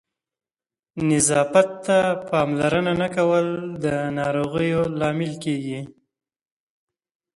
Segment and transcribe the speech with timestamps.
[1.09, 1.97] نظافت ته
[2.27, 3.47] پاملرنه نه کول
[3.83, 3.85] د
[4.17, 5.79] ناروغیو لامل کېږي.